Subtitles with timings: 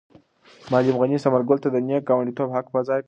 [0.71, 2.99] معلم غني ثمر ګل ته د نېک ګاونډیتوب حق په ځای کړ.